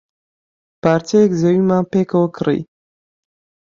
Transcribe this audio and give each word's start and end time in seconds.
پارچەیەک 0.81 1.31
زەویمان 1.41 1.83
پێکەوە 1.91 2.27
کڕی. 2.35 2.61